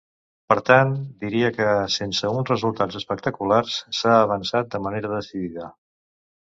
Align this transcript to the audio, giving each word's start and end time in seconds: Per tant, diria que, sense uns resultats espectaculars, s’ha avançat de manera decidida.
Per 0.51 0.55
tant, 0.69 0.95
diria 1.25 1.51
que, 1.57 1.67
sense 1.97 2.33
uns 2.39 2.51
resultats 2.53 2.99
espectaculars, 3.03 3.79
s’ha 4.01 4.17
avançat 4.25 4.75
de 4.75 4.85
manera 4.89 5.15
decidida. 5.17 5.73